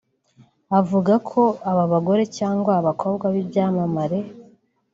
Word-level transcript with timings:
avuga 0.79 1.13
ko 1.29 1.41
aba 1.69 1.83
bagore 1.91 2.23
cyangwa 2.37 2.71
abakobwa 2.81 3.25
b’ibyamamare 3.33 4.19